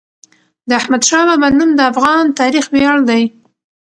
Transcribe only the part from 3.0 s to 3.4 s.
دی.